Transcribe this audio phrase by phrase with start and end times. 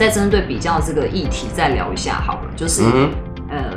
[0.00, 3.12] 再针对比较这个议题再聊一下好了，就是、嗯
[3.50, 3.70] 呃，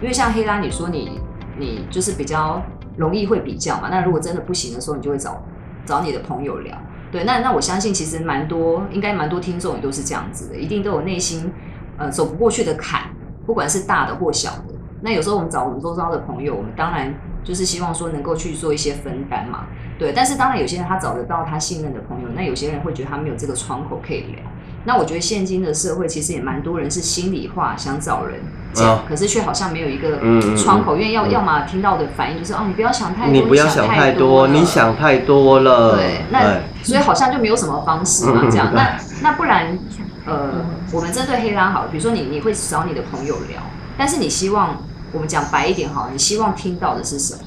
[0.00, 1.20] 因为像黑拉，你说你
[1.56, 2.60] 你就是比较
[2.96, 5.40] 容易会比较嘛，那如果真的不行的时候，你就会找
[5.84, 6.76] 找你的朋友聊。
[7.12, 11.52] 对，那那我相信其实蛮多，应该蛮多听众也都是这样子的，一定都有内心
[11.98, 13.02] 呃走不过去的坎，
[13.46, 14.74] 不管是大的或小的。
[15.00, 17.14] 那有时候我们找我们周遭的朋友，我们当然
[17.44, 19.66] 就是希望说能够去做一些分担嘛，
[20.00, 20.12] 对。
[20.12, 24.42] 但是当然有些人他找得到他信任的朋友，那有些人会觉得他没有这个窗口可以聊。
[24.84, 28.40] 那我觉得现今的社会其实也蛮多人是心里话想找人
[28.72, 30.18] 讲，啊可是却好像没有一个
[30.56, 35.96] 窗口，因为要嗯要么听到的反应就是哦，你不要想太多，你不要想太多，你想太多了。
[35.96, 38.72] 对，那所以好像就没有什么方式嘛，这样。
[38.74, 39.78] 那那不然，
[40.24, 43.60] 呃，我们针对黑拉好了，比如说你你会找你的朋友聊，
[43.98, 47.40] 但是你希望我们讲白一点好了，你希望听到的是什么？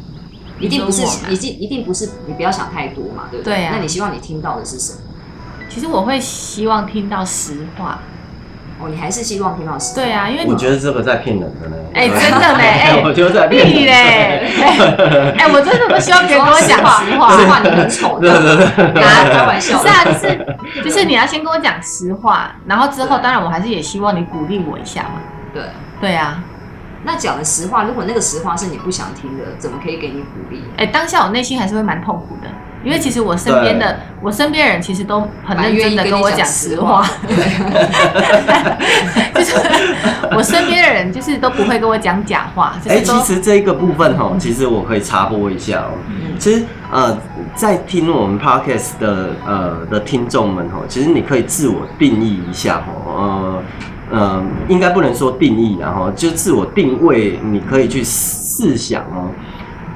[0.59, 3.55] 一定不是一定一定不是，你不要想太多嘛，对不对？
[3.55, 4.99] 对啊那你希望你听到的是什么？
[5.73, 7.99] 其实我会希望听到实话。
[8.79, 11.75] 哦，你还是希望听到实话对啊，因为我觉得这个在骗人的呢。
[11.93, 13.93] 哎真的嘞 哎我觉得在骗屁人。
[13.95, 15.33] 嘞！
[15.38, 17.38] 哎，我真的不希望别人跟我讲实话。
[17.38, 18.33] 实话你很丑的，
[18.93, 25.21] 拿开玩笑是啊，就是就是你要先跟我讲实话，然后之后当然我还是也希望你鼓励我一下嘛。
[25.53, 25.63] 对。
[26.02, 26.43] 对啊，
[27.05, 30.61] 那讲的实话，如果那个实话是你不想听的，怎么可以给你鼓励？
[30.77, 32.49] 哎，当下我内心还是会蛮痛苦的，
[32.84, 37.06] 因为其实我身边的我身边人其实都很认真的跟我讲实话，
[39.34, 39.56] 就是
[40.36, 45.92] 我身边的人就是都不会跟我讲假话，就哎、其实这个部分哈，其实我可以插播一下哦。
[46.09, 46.38] 嗯。
[46.39, 47.17] 其实呃，
[47.56, 53.64] 在听我们 podcast 的呃的听众们哈，其实你可以自我定义一下哈，呃
[54.11, 59.30] 呃，应该不能说定义然后就自我定位，你可以去试想哦。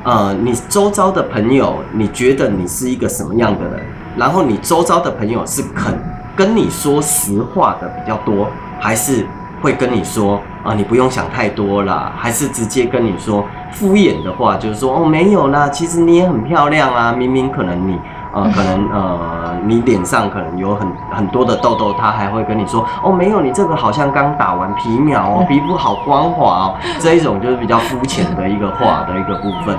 [0.03, 3.79] 呃，你周遭的朋友，你觉得你是一个什么样的人？
[4.17, 5.93] 然后你周遭的朋友是肯
[6.35, 8.47] 跟你说实话的比较多，
[8.79, 9.25] 还是
[9.61, 17.97] 会跟你说啊、你不用想太多啦，还是直接跟你说敷衍的话，就是说哦没有啦，其实你也很漂亮啊，明明可能你
[18.33, 19.36] 呃可能呃
[19.67, 29.77] 你脸上可能有很很多的痘痘，他还会跟你说哦没有，你这个好像刚打完皮秒哦，皮肤好光滑哦， 这一种就是比较肤浅的一个话的一个部分。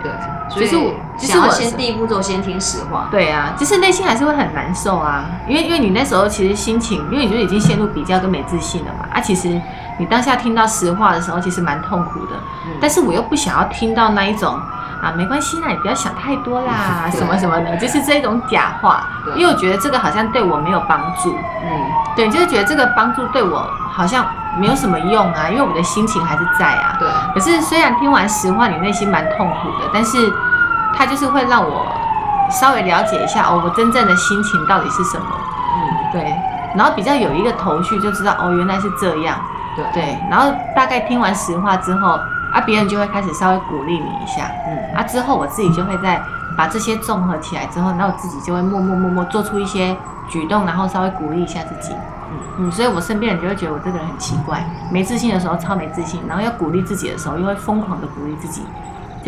[0.00, 0.12] 对，
[0.48, 3.08] 所以其实我其实想要我先第一步骤先听实话。
[3.10, 9.60] 对啊，就是内心还是会很难受啊，因为因为你那时候其实心情，因为你就已经陷入比较跟没自信了嘛，啊，其实
[9.98, 12.36] 你当下听到实话的时候，其实蛮痛苦的，
[12.66, 12.76] 嗯。
[12.80, 14.56] 但是我又不想要听到那一种
[15.02, 19.34] 啊，没关系啦，你不要想太多啦， 什么什么的，就是这种假话，对。
[19.34, 21.70] 因为我觉得这个好像对我没有帮助，嗯，
[22.16, 24.26] 对，就是觉得这个帮助对我好像
[24.56, 30.32] 没有什么用啊，因为我的心情还是在啊，对，可是虽然听完实话，你内心蛮痛苦的，但是
[30.96, 31.86] 它就是会让我
[32.50, 35.26] 稍微了解一下哦，我真正的心情到底是什么。
[35.76, 36.34] 嗯，对，
[36.74, 39.38] 然后比较有一个头绪，就知道哦，原来是这样。
[39.76, 42.18] 对，对，然后大概听完实话之后，
[42.58, 46.20] 啊，别人就会开始稍微鼓励你一下，嗯，啊，之后我自己就会再
[46.56, 49.96] 把这些综合起来之后，那我自己就会默默默默做出一些
[50.28, 51.94] 举动，然后稍微鼓励一下自己。
[52.58, 58.62] 嗯，所以我身边人就会觉得我这个人很奇怪，没自信的时候超没自信，然后要鼓励自己的时候又会疯狂的鼓励自己，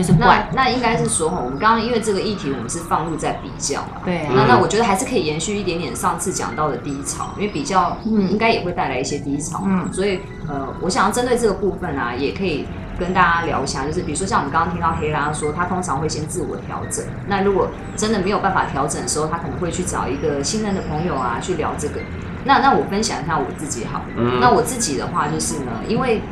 [0.01, 0.49] 就是那怪。
[0.53, 4.03] 那应该是说哈，我们刚刚因为这个议题，我们是放入在比较嘛。
[4.05, 9.85] 对啊，那那我觉得还是可以延续一点点上次讲到的低潮，因为比较嗯应该也会带来一些低潮嘛。
[9.87, 12.67] 嗯所以呃，我想要针对这个部分啊，也可以
[12.99, 17.05] 跟大家聊一下，就是比如说像我们刚刚听到黑拉说，他通常会先自我调整。
[17.29, 22.01] 那如果真的没有办法调整的时候，他可能会去找一个信任的朋友啊，去聊这个。
[22.45, 26.23] 那那我分享一下我自己好了，嗯那我自己的话就是呢，因为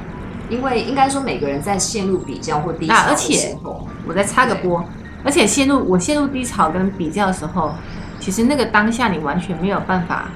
[0.49, 4.85] 因为应该说每个人在陷入比较或低潮的啊而且时候，我再插个播，
[5.25, 7.75] 而且陷入我陷入低潮跟比较的时候，
[8.19, 10.29] 其实那个当下你完全没有办法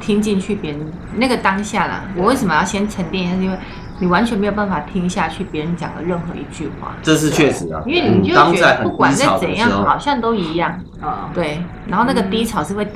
[0.00, 2.04] 听进去别人那个当下啦。
[2.16, 3.36] 我为什么要先沉淀一下？
[3.36, 3.58] 是因为
[4.00, 10.80] 你完全没有办法听下去别人讲的任何一句话，这是确实啊，因为你就觉得不管低潮再怎样，好像都一样。
[11.00, 12.86] 啊、对，然后那个低潮是会，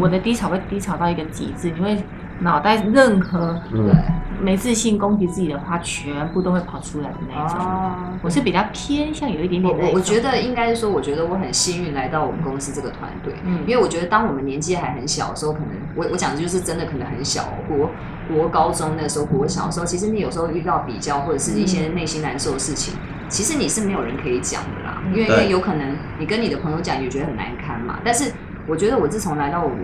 [0.00, 2.02] 我的低潮会低潮到一个极致，你会
[2.40, 3.90] 脑袋任何嗯，
[4.40, 7.58] 没自信攻击自己的话，全部都会跑出来的那一种。
[7.58, 17.90] 哦我是比较偏向有一点点我我觉得应该是说，我觉得我很幸运来到我们公司这个团队，嗯因为我觉得当我们年纪还很小的时候，可能我我讲的就是真的可能很小，国
[18.28, 22.94] 国高中那时候，国小的时候，其实你有时候遇到比较或者是一些内心难受的事情，
[23.28, 28.00] 其实你是没有人可以讲的啦，因为因为有可能你跟你的朋友讲，也觉得很难堪嘛。
[28.04, 28.32] 但是
[28.66, 29.78] 我觉得我自从来到我们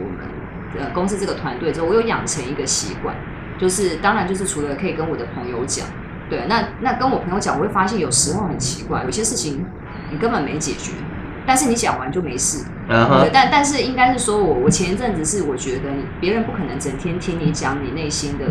[0.77, 3.15] 呃公司这个团队之后，我有养成一个习惯，
[3.59, 5.87] 就是当然就是除了可以跟我的朋友讲。
[6.31, 9.65] 对，那那跟我朋友讲，我会发现有时候很奇怪，有些事情
[10.11, 10.93] 你根本没解决，
[11.47, 12.65] 但是你讲完就没事。
[12.89, 15.91] 对，但但是应该是说我我前一阵子是我觉得
[16.21, 18.47] 别人不可能整天听你讲你内心的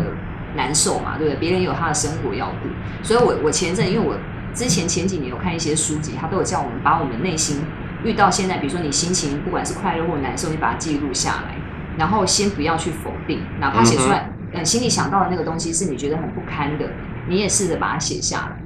[0.56, 1.40] 难受嘛，对不对？
[1.40, 2.68] 别人有他的生活要顾，
[3.02, 4.16] 所以我我前一阵因为我
[4.54, 7.64] 之前前几年有看一些书籍，他都有叫我们把我们内心
[8.04, 11.56] 遇到现在，比如说你心情不管是快乐或难受，你把它记录下来，
[11.98, 16.86] 然后先不要去否定，哪怕写出来，呃，心里想到的那个东西是你觉得很不堪的，
[17.28, 18.56] 你也试着把它写下来。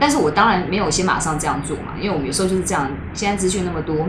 [0.00, 4.08] 但是我当然没有先马上这样做嘛，因为我们有时候就是这样，现在资讯那么多，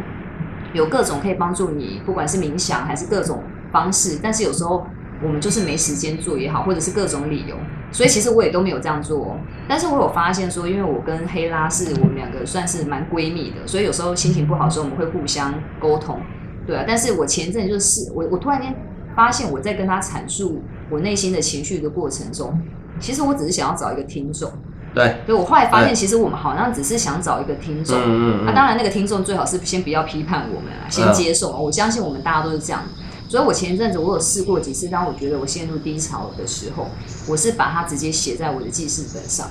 [0.73, 4.87] 有各种可以帮助你，不管是冥想还是各种方式，但是有时候
[5.21, 7.55] 我们就是没时间做也好，或者是各种理由，
[7.91, 9.37] 所以其实我也都没有这样做、哦。
[9.67, 16.19] 但是我有发现说，因为我跟黑拉是我们两个算是蛮闺蜜的，所以有时候心情不好的时候，我们会互相沟通，
[16.65, 16.83] 对啊。
[16.87, 18.75] 但是我前阵就是我我突然间
[19.15, 20.63] 发现我在跟他阐述
[20.93, 22.55] 我内心的情绪的过程中，
[22.99, 24.51] 其实我只是想要找一个听众。
[24.93, 27.97] 对，对我后来发现，其实我们好像只是想找一个听众。
[27.97, 31.49] 嗯嗯那、嗯，当然，那个听众最好是先不要批判我们啊，先接受。
[31.57, 32.83] 我相信我们大家都是这样。
[33.27, 36.89] 所以我前一阵子我有试过几次，当我觉得我陷入低潮的时候，
[37.27, 39.49] 我是把它直接写在我的记事本上，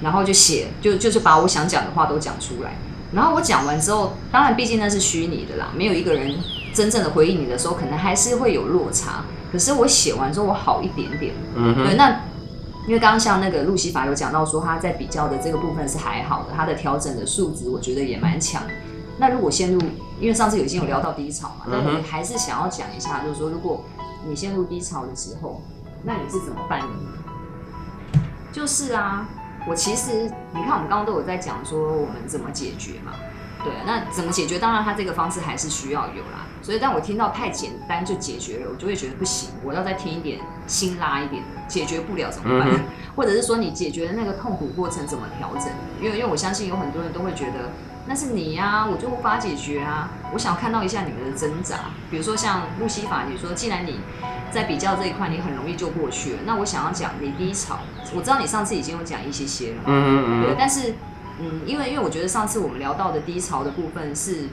[0.00, 2.78] 然后就写，就就是把我想讲的话都讲出来。
[3.12, 6.34] 然后我讲完之后，当然毕竟那是虚拟的啦，没有一个人
[6.72, 9.26] 真正的回应你的时候，可能还是会有落差。
[9.50, 11.34] 可是我写完之后，我好一点点。
[11.54, 12.20] 对，嗯哼，那
[12.86, 18.62] 因为刚刚像那个路西法有讲到说，他在比较的这个部分是还好的，他的调整的数值我觉得也蛮强。
[19.18, 19.80] 那如果陷入，
[20.20, 23.84] 因为上次有已经有聊到低潮嘛，但嗯哼我还是想要讲一下，就是说，如果
[24.26, 25.60] 你陷入低潮的时候，
[26.02, 28.22] 那你是怎么办呢？
[28.52, 29.28] 就是啊，
[29.68, 33.12] 我其实你看，我们刚刚都有在讲说我们怎么解决嘛。
[33.64, 34.58] 对，那怎么解决？
[34.58, 36.46] 当然，他这个方式还是需要有啦。
[36.62, 42.68] 所以，当我听到太简单就解决了，我就会觉得不行，我要再听一点辛辣一点的，解决不了怎么办？
[42.70, 42.80] 嗯
[43.16, 45.64] 或者是说你解决的那个痛苦过程怎么调整？
[46.00, 47.72] 因为因为我相信有很多人都会觉得
[48.06, 50.08] 那是你呀、我就无法解决啊。
[50.32, 51.76] 我想看到一下你们的挣扎，
[52.10, 53.98] 比如说像路西法，你说既然你
[54.52, 57.80] 在比较这一块你很容易就过去了，那我想要讲你低潮，
[58.14, 60.94] 我知道你上次已经有讲一些些了，对，嗯嗯嗯，但是
[61.40, 64.48] 嗯，因为因为我觉得上次我们聊到的低潮的部分是，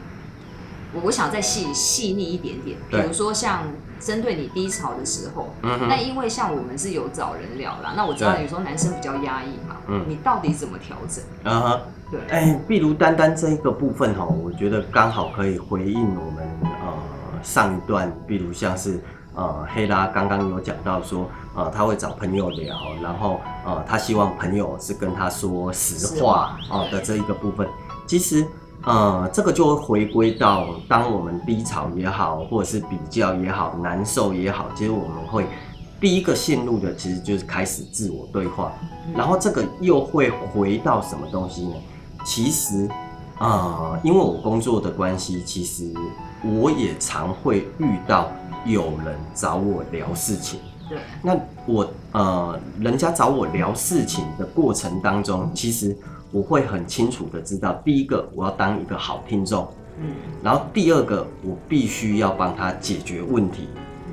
[0.93, 3.63] 我我想再细细腻一点点，比如说像
[3.99, 11.23] 针对你低潮的时候，嗯哼，那因为像我们是有找人聊啦，那我知道有时候男生比较压抑嘛，嗯你到底怎么调整？
[11.43, 11.79] 嗯哼。
[12.11, 16.93] 对，哎，譬如单单这一个部分哈，我觉得刚好可以回应我们呃
[17.41, 18.99] 上一段，比如像是
[19.35, 27.67] 呃黑拉刚刚有讲到说，呃他会找朋友聊，然后呃他希望朋友是跟他说实话哦的这一个部分，
[28.07, 28.45] 其实。
[28.87, 35.47] 呃，这个就会回归到当我们低潮也好，或者是比较也好，难受也好，其实我们会
[35.99, 38.71] 第一个陷入的其实就是开始自我对话，
[39.15, 41.75] 然后这个又会回到什么东西呢？
[42.23, 42.87] 其实，
[43.39, 45.91] 呃，因为我工作的关系，其实
[46.45, 48.31] 我也常会遇到
[48.65, 50.59] 有人找我聊事情。
[50.87, 55.97] 对，那我呃，人家找我聊事情的过程当中，其实
[56.31, 59.67] 我会很清楚的知道，第一个我要当一个好听众，
[59.99, 60.13] 嗯
[60.43, 63.67] 然后第二个我必须要帮他解决问题，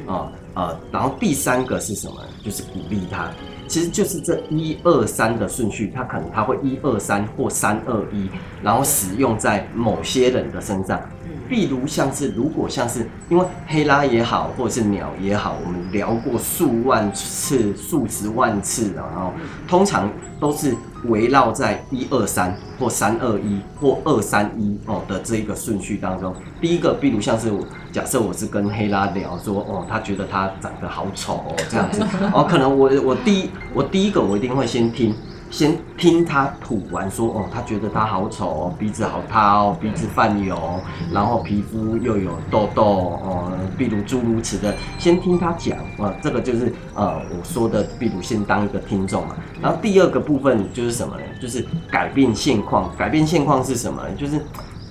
[0.06, 2.16] 啊呃，然后第三个是什么？
[2.42, 3.30] 就是鼓励他。
[3.68, 8.28] 其实就是这一二三的顺序，它可能它会一二三或三二一，
[8.62, 11.00] 然后使用在某些人的身上。
[11.24, 19.34] 嗯例如像是，如果像是因为黑拉也好，或者是鸟也好，我们聊过数万次、数十万次了，然后
[19.68, 26.34] 通常都是围绕在一二三或三二一或二三一哦的这一个顺序当中。
[26.60, 35.14] 第一个，比如像是我假设我是跟黑拉聊说，哦，他觉得他长得好丑哦，这样子，哦，可能我我第一我第一个我一定会先听。
[35.52, 40.58] 先听他吐完说，哦，他觉得他好丑，鼻子好塌哦，鼻子泛油，
[41.12, 42.82] 然后皮肤又有痘痘
[43.22, 49.36] 哦，比如诸如此的，先听他讲，啊，这个就是呃我说的，比如先当一个听众嘛。
[49.60, 51.22] 然后第二个部分就是什么呢？
[51.40, 52.90] 就是改变现况。
[52.96, 54.14] 改变现况是什么呢？
[54.16, 54.40] 就是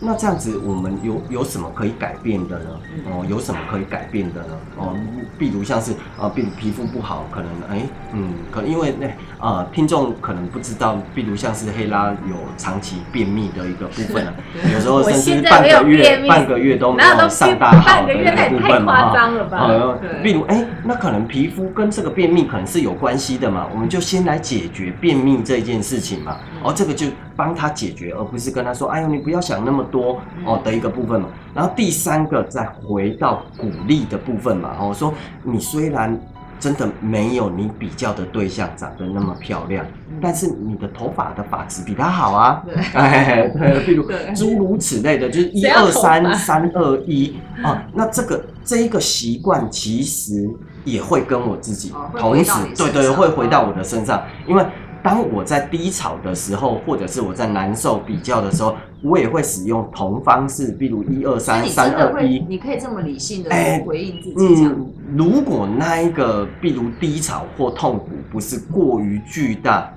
[0.03, 2.69] 那这样子我们有有什么可以改变的呢？
[3.05, 4.47] 哦，有什么可以改变的呢？
[4.77, 4.95] 哦，
[5.37, 7.81] 比如像是啊，比如皮肤不好，可能哎
[8.13, 14.33] 嗯，可能因为那啊听众可能不知道，比如像是黑拉有长期便秘的一个部分啊，
[14.73, 18.15] 有时候甚至半个月半个月都没有上大号的
[18.49, 19.09] 部分嘛哈。
[19.11, 19.57] 夸张了吧？
[19.67, 26.37] 呃，对例如，哎、那可能皮肤跟这个便秘可能是有关系的嘛，我们就先来解决便秘这件事情嘛。
[26.63, 31.27] 哦，这个就帮他解决，而不是跟他说，哎呦，你不要想那么多哦的一个部分嘛。
[31.53, 36.17] 然后第三个再回到鼓励的部分嘛，哦，说你虽然
[36.59, 39.85] 真的没有你比较的对象长得那么漂亮，
[40.21, 42.75] 但是你的头发的发质比他好啊，对。
[42.93, 50.49] 哎，对，比如诸如此类的，就是一二三三二一啊，那这个这一个习惯其实
[50.85, 54.65] 也会跟我自己同时对对，会回到我的身上，因为。
[55.03, 64.65] 当我在低潮的时候，或者是我在难受比较的时候，我也会使用同方式，比如一二三三二一，，你可以这么理性的哎回应自己。
[64.65, 69.91] 嗯，如果那一个，比如低潮或痛苦，不是过于巨大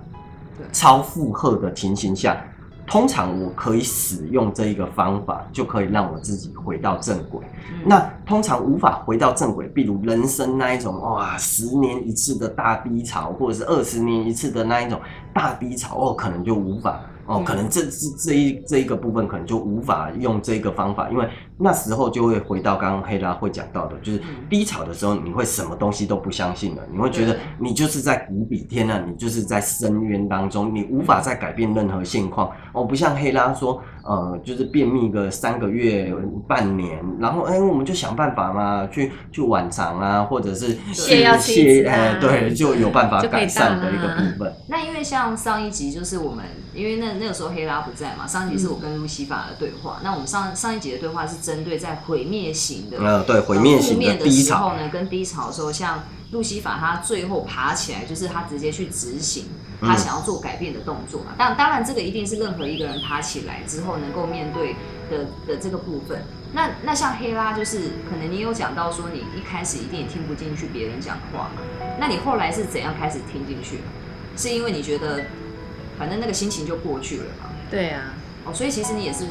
[0.57, 2.43] 对、超负荷的情形下，
[2.87, 7.41] 通常我可以使用这一个方法，就可以让我自己回到正轨。
[7.71, 14.99] 嗯那通常无法回到正轨，比如人生那一种哇，十年一次的大低潮，或者是二十年一次的那一种
[15.35, 36.13] 大低潮，哦，可能就无法哦，嗯可能这这这一这一个部分可能就无法用这个方法，因为那时候就会回到刚刚黑拉会讲到的，就是嗯低潮的时候，你会什么东西都不相信了，你会觉得你就是在谷底，天啊，你就是在深渊当中，你无法再改变任何现况哦，不像黑拉说，呃，就是便秘个三个月、
[36.49, 40.77] 半年，然后哎、我们就想办法嘛，去去晚肠啊，或者是
[42.21, 44.53] 对，就有办法改善的一个部分。
[44.69, 46.45] 那因为像上一集就是我们，
[46.75, 50.01] 因为那那个时候黑拉不在嘛，上一集是我跟路西法的对话。
[50.03, 59.45] 那我们上上一集的对话是针对在毁灭型的，呃，对，毁灭型的低潮，时候呢，跟低潮的时候，像路西法他最后爬起来，就是他直接去执行
[59.81, 61.33] 嗯他想要做改变的动作嘛。
[61.37, 64.75] 当当然，这个一定是任何一个人爬起来之后能够面对
[65.11, 66.23] 的的这个部分。
[66.53, 71.61] 那那像黑拉，就是可能你有讲到说，你一开始一定也听不进去别人讲的话嘛。
[71.99, 73.81] 那你后来是怎样开始听进去？
[74.37, 75.21] 是因为你觉得
[75.99, 77.51] 反正那个心情就过去了嘛？
[77.71, 79.25] 对啊，哦，所以其实你也是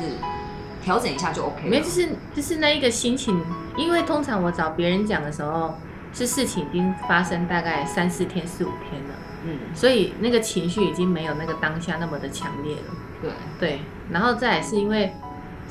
[0.83, 1.69] 调整一下就 OK 了。
[1.69, 3.41] 没有就是就是那一个心情，
[3.77, 5.75] 因为通常我找别人讲的时候，
[6.13, 12.81] 是事情已经发生大概三四天、四五天了，嗯，所以那个情绪已经没有那个当下那么的强烈了。
[13.21, 13.79] 对，对，
[14.11, 15.13] 然后再来是因为，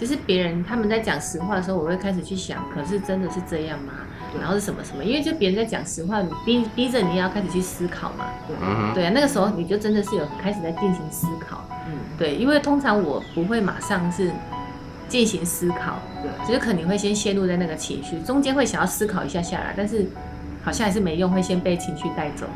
[0.00, 3.92] 就是别人他们在讲实话的时候，我会开始去想，可是真的是这样吗？
[4.40, 5.04] 然后是什么什么？
[5.04, 8.24] 因为就别人在讲实话，你逼逼着你也要开始去思考嘛。
[8.48, 11.62] 对，嗯，对啊，那个时候你就真的是有开始在进行思考。
[11.86, 14.32] 嗯，对，因为通常我不会马上是
[15.12, 20.06] 进行思考，对，只是可能会先陷入在那个情绪，中间会想要思考一下下来，但是
[20.64, 22.46] 好像还是没用，会先被情绪带走。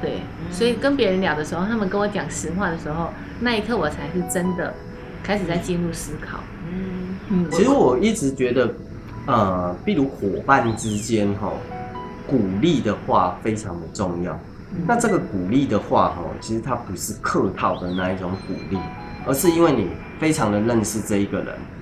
[0.00, 4.72] 对，对，嗯所以跟别人聊的时候，他们跟我讲实话的时候，那一刻我才是真的
[5.22, 6.38] 开始在进入思考。
[6.72, 8.74] 嗯，嗯，其实我一直觉得，
[9.26, 11.52] 呃，比如伙伴之间哈，
[12.26, 14.40] 鼓励的话非常的重要。
[14.86, 18.78] 那这个鼓励的话哈，其实它不是客套的那一种鼓励，
[19.26, 21.81] 而是因为你非常的认识这一个人，嗯，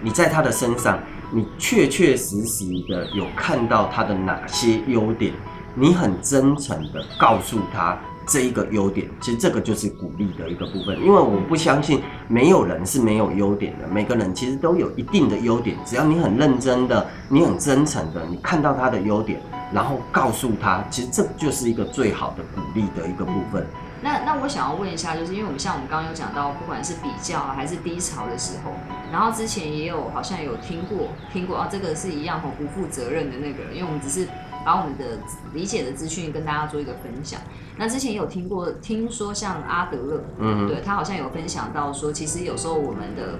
[0.00, 0.98] 你在他的身上，
[1.30, 5.32] 你确确实实的有看到他的哪些优点，
[5.74, 10.98] 你很真诚的告诉他这一个优点，其实这个就是鼓励的一个部分。
[11.00, 19.40] 因为我不相信没有人是没有优点的，每个人其实都有一定的优点，只要你很认真的，你很真诚的，你看到他的优点，
[19.72, 23.66] 然后告诉他，其实这就是一个最好的鼓励的一个部分。
[24.02, 28.72] 那那我想要问一下，就是因为我们像我们刚刚有讲到，不管是比较啊还是低潮的时候，
[29.12, 34.26] 然后之前也有好像有听过听过啊，这个是一样很不负责任的那个，因为我们只是
[34.64, 35.18] 把我们的
[35.52, 37.40] 理解的资讯跟大家做一个分享。
[37.76, 43.38] 那之前也有听过，听说像阿德勒，嗯对他好像有分享到说，其实有时候我们的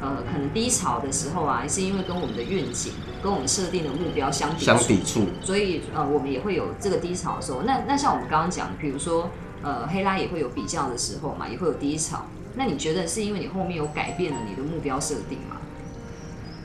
[0.00, 2.92] 呃可能低潮的时候啊，是因为跟我们的愿景、
[3.22, 7.62] 跟我们设定的目标相抵触相抵触，所以呃，我们也会有这个低潮的时候。
[7.62, 9.28] 那那像我们刚刚讲，比如说
[9.62, 12.24] 呃，黑拉也会有比较的时候嘛，也会有低潮。
[12.54, 15.56] 那你觉得是因为你后面有改变了你的目标设定吗？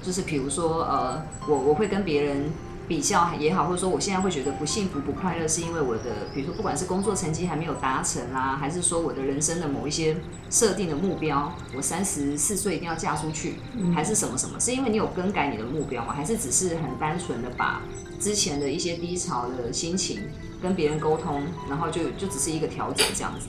[0.02, 2.50] 就是比如说呃，我我会跟别人
[2.88, 10.16] 比较也好，或者说我现在会觉得不幸福不快乐，是因为我的比如说不管是工作成绩还没有达成啦、还是说我的人生的某一些
[10.50, 13.56] 设定的目标，我三十四岁一定要嫁出去，
[13.94, 14.58] 还是什么什么？
[14.60, 16.14] 是因为你有更改你的目标吗？
[16.14, 17.82] 还是只是很单纯的把
[18.20, 20.22] 之前的一些低潮的心情
[20.62, 23.48] 跟别人沟通，然后就就只是一个调整这样子？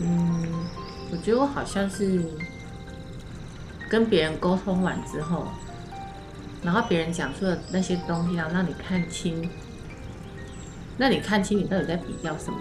[0.00, 0.46] 嗯，
[1.10, 2.24] 我觉得我好像是
[3.88, 5.48] 跟别人沟通完之后，
[6.62, 9.48] 然后别人讲出的那些东西，然后让你看清，
[10.96, 12.58] 那你看清你到底在比较什么，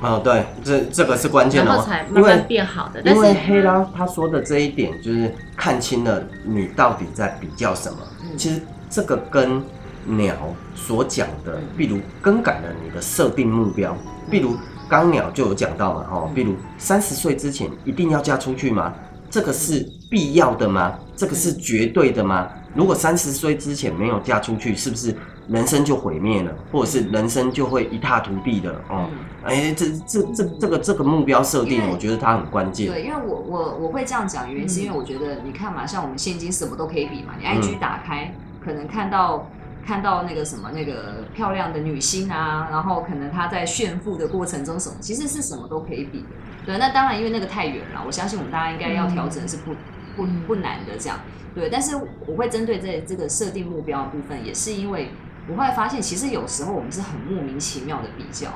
[0.00, 3.00] 哦，对，这这个是关键然哦后才，慢慢变好的。
[3.02, 7.98] 但因是为黑拉他说的这一点，就是看清了你到底在比较什么。
[8.22, 9.62] 嗯其实这个跟
[10.04, 10.34] 鸟
[10.74, 13.96] 所讲的嗯，比如更改了你的设定目标，
[14.30, 14.56] 比如
[14.88, 18.92] 刚鸟就有讲到嘛，哦，嗯比如三十岁之前一定要嫁出去吗？
[19.30, 20.98] 这个是必要的吗？
[21.16, 22.48] 这个是绝对的吗？
[22.76, 25.14] 如果三十岁之前没有嫁出去，是不是
[25.48, 28.70] 人生就毁灭了，或者是人生就会一塌涂地的？
[28.88, 29.08] 哦，
[29.44, 32.88] 哎，这这这这个这个目标设定，我觉得它很关键。
[32.88, 39.48] 对，因为我我我会这样讲，原因是因为我觉得你看嘛，像我们现今什么都可以比嘛，你 IG 打开，可能看到
[39.86, 46.26] 看到那个什么那个漂亮的女星啊，然后可能她在炫富的过程中什么，其实是什么都可以比的。
[46.66, 49.72] 对，那当然因为那个太远了，我相信我们大家应该要调整是不
[50.16, 51.20] 不不难的这样。
[51.54, 51.96] 对，但是
[52.26, 55.10] 我会针对这这个设定目标的部分，也是因为
[55.48, 58.48] 我会发现，其实有时候我们是很莫名其妙的比较，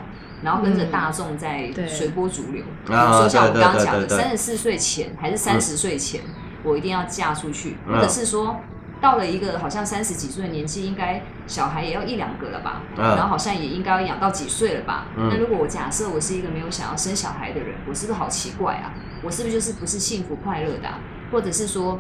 [0.43, 2.63] 然后跟着大众在随波逐流。
[2.85, 6.21] 比如说像我刚刚讲的，三十四岁前还是三十岁前，
[6.63, 8.61] 我一定要嫁出去，或者是说
[9.01, 12.83] 到了一个好像三十几岁的年纪，应该小孩也要一两个了吧？
[12.99, 15.07] 然后好像也应该要养到几岁了吧？
[15.17, 18.93] 那如果我假设我是一个没有想要生小孩的人，我是不是好奇怪啊？
[19.23, 20.89] 我是不是就是不是幸福快乐的？
[21.31, 21.99] 或者是说？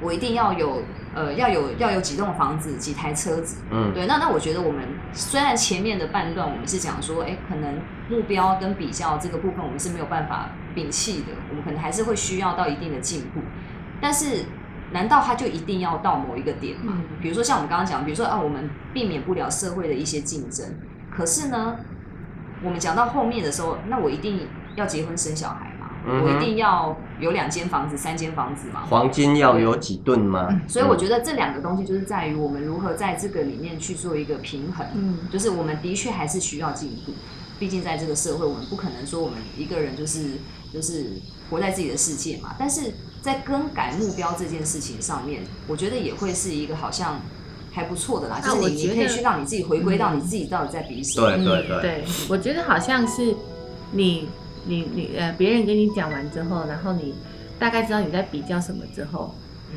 [0.00, 0.80] 我一定要有，
[1.12, 4.06] 呃，要有要有几栋房子，几台车子，嗯，对。
[4.06, 4.80] 那那我觉得我们
[5.12, 13.40] 虽然前面的半段我们是讲说，哎，可能目标跟比较这个部分我们是没有办法摒弃的，我们可能还是会需要到一定的进步。
[14.00, 14.44] 但是，
[14.92, 17.02] 难道他就一定要到某一个点吗？
[17.20, 20.64] 比如说像我们刚刚讲，比如说啊，我们避免不了社会的一些竞争，
[21.10, 21.74] 可是呢，
[22.62, 24.46] 我们讲到后面的时候，那我一定
[24.76, 25.72] 要结婚生小孩。
[26.06, 28.86] 我一定要有两间房子、三间房子嘛？
[28.86, 30.60] 黄金要有几吨吗？
[30.68, 34.86] 所以我觉得这两个东西就是在于我们如何在这个里面去做一个平衡。
[34.94, 37.12] 嗯，就是我们的确还是需要进步，
[37.58, 40.38] 毕竟在这个社会，我们不可能说我们一个人就是
[40.72, 41.12] 就是
[41.50, 42.54] 活在自己的世界嘛。
[42.58, 47.20] 但是在更改目标这件事情上面，我觉得也会是一个好像
[47.72, 48.40] 还不错的啦。
[48.40, 51.36] 就是你你可以去让你自己回归到你自己到底在比什么？
[51.36, 51.80] 对对对。
[51.80, 53.34] 对，我觉得好像是
[53.92, 54.28] 你。
[54.68, 57.14] 你你呃，别人跟你讲完之后，然后你
[57.58, 59.34] 大概知道你在比较什么之后，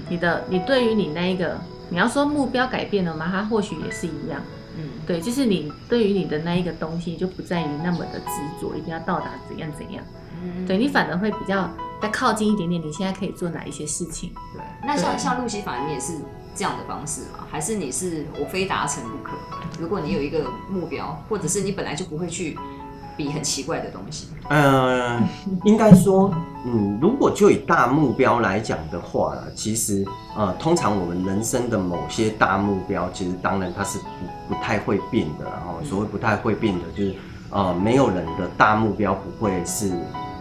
[0.10, 1.58] 你的你对于你那一个，
[1.90, 3.30] 你要说目标改变了吗？
[3.32, 4.42] 它或许也是一样，
[4.78, 8.26] 嗯，对，就是你对于你的那一个东西就不在于那么的执
[8.60, 10.04] 着，一定要到达怎样怎样，
[10.44, 11.70] 嗯，对你反而会比较
[12.02, 14.32] 再靠近一点点，你现在可以做哪一些事情？
[14.54, 16.14] 对，那像像路西法，你也是
[16.54, 17.48] 这样的方式吗？
[17.50, 19.32] 还是你是我非达成不可？
[19.80, 22.58] 如果你有一个目标，或者是你本来就不会去。
[23.16, 24.28] 比很奇怪的东西。
[24.50, 25.22] 嗯，
[25.64, 26.34] 应该说，
[26.66, 35.46] 嗯，如果就以大目标来讲的话，其实，呃，通常我们人生的某些大目标，其实当然它是不不太会变的。
[35.46, 37.16] 然后，所谓不太会变的，就是，
[37.50, 39.92] 呃，没有人的大目标不会是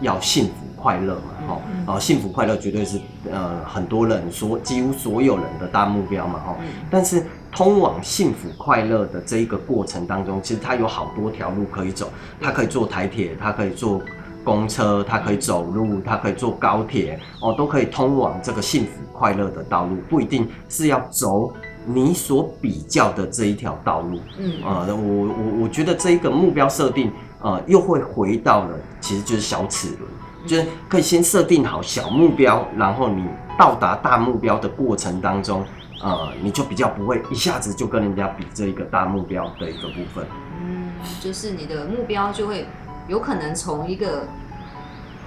[0.01, 2.99] 要幸福快乐嘛，哈，然后幸福快乐绝对是，
[3.31, 6.55] 呃，很多人所几乎所有人的大目标嘛，哈，
[6.89, 7.25] 但是。
[7.51, 12.09] 通往幸福快乐的这一个过程当中，其实它有好多条路可以走。
[12.39, 14.01] 它可以坐台铁，它可以坐
[14.43, 19.97] 公车，它可以走路，它可以坐高铁，哦，都可以通往这个幸福快乐的道路。
[20.09, 21.53] 不一定是要走
[21.85, 24.19] 你所比较的这一条道路。
[24.39, 27.11] 嗯，啊，我我我觉得这一个目标设定，
[27.41, 30.09] 呃，又会回到了其实就是小齿轮，
[30.47, 33.25] 就是可以先设定好小目标，然后你
[33.59, 35.65] 到达大目标的过程当中。
[36.03, 40.25] 呃，你就比较不会一下子就跟人家比这一个大目标的一个部分。
[40.63, 42.65] 嗯，就是你的目标就会
[43.07, 44.23] 有可能从一个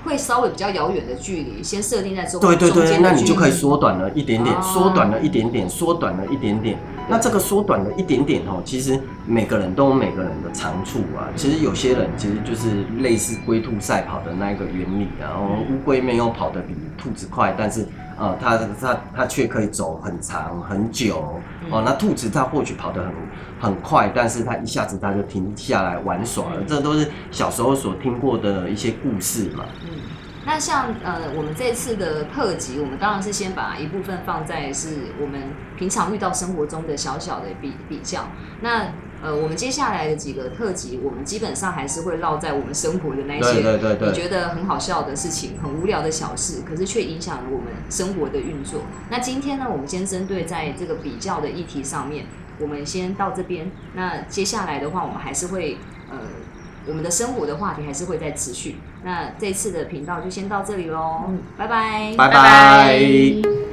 [0.05, 6.79] 会稍微比较遥远的距离，先设定在中对对对，那你就可以缩短了一点点，缩短了一点点，缩短了一点点。
[7.09, 11.29] 那这个缩短了一点点哦，其实每个人都有每个人的长处啊。
[11.37, 15.37] 其实有些人其实就是类似龟兔赛跑的那一个原理啊。
[15.71, 17.87] 乌龟没有跑得比兔子快，但是。
[18.17, 21.83] 啊，它它它却可以走很长很久哦。
[21.85, 23.13] 那兔子它或许跑得很
[23.59, 26.63] 很快，但是它一下子它就停下来玩耍了。
[26.65, 29.65] 这都是小时候所听过的一些故事嘛。
[30.45, 35.41] 嗯，那像呃，我们这次的特辑，我们当然是先把一部分放在是我们
[35.77, 38.29] 平常遇到生活中的小小的比比较。
[38.61, 48.83] 那呃，我们接下来的几个特辑，我们基本上还是会落在我们生活的那些你觉得很好笑的事情、很无聊的小事，可是却影响了我们生活的运作。
[49.09, 52.27] 那今天呢，我们先针对在这个比较的议题上面，
[52.61, 53.71] 我们先到这边。
[53.95, 55.94] 那接下来的话，我们还是会呃，
[56.87, 58.77] 我们的生活的话题还是会再持续。
[59.03, 63.64] 那这次的频道就先到这里喽，拜拜，拜拜。